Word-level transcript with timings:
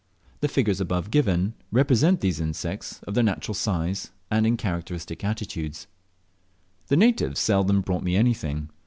The 0.39 0.47
figures 0.47 0.81
above 0.81 1.11
given 1.11 1.53
represent 1.71 2.21
these 2.21 2.39
insects 2.39 3.01
of 3.03 3.13
their 3.13 3.23
natural 3.23 3.53
size 3.53 4.09
and 4.31 4.47
in 4.47 4.57
characteristic 4.57 5.23
attitudes. 5.23 5.85
The 6.87 6.97
natives 6.97 7.39
seldom 7.39 7.81
brought 7.81 8.01
me 8.01 8.15
anything. 8.15 8.71